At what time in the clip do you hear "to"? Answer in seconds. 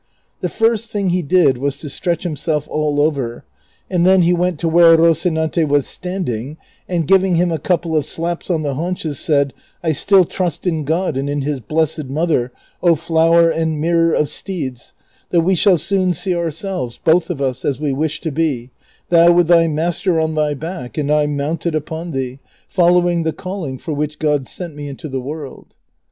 1.81-1.87, 4.61-4.67, 18.21-18.31